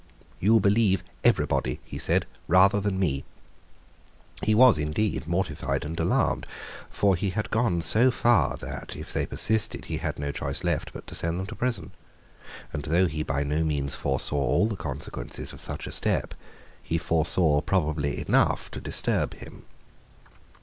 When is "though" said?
12.85-13.05